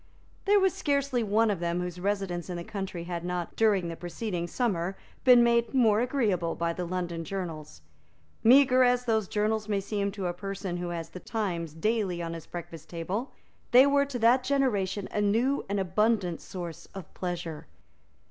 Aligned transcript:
There 0.45 0.59
was 0.59 0.73
scarcely 0.73 1.21
one 1.21 1.51
of 1.51 1.59
them 1.59 1.79
whose 1.79 1.99
residence 1.99 2.49
in 2.49 2.57
the 2.57 2.63
country 2.63 3.03
had 3.03 3.23
not, 3.23 3.55
during 3.55 3.87
the 3.87 3.95
preceding 3.95 4.47
summer, 4.47 4.97
been 5.23 5.43
made 5.43 5.75
more 5.75 5.99
agreeable 6.01 6.55
by 6.55 6.73
the 6.73 6.85
London 6.85 7.23
journals. 7.23 7.83
Meagre 8.43 8.81
as 8.83 9.05
those 9.05 9.27
journals 9.27 9.69
may 9.69 9.79
seem 9.79 10.11
to 10.13 10.25
a 10.25 10.33
person 10.33 10.77
who 10.77 10.89
has 10.89 11.09
the 11.09 11.19
Times 11.19 11.75
daily 11.75 12.19
on 12.19 12.33
his 12.33 12.47
breakfast 12.47 12.89
table, 12.89 13.31
they 13.69 13.85
were 13.85 14.05
to 14.07 14.17
that 14.17 14.43
generation 14.43 15.07
a 15.11 15.21
new 15.21 15.63
and 15.69 15.79
abundant 15.79 16.41
source 16.41 16.87
of 16.95 17.13
pleasure. 17.13 17.67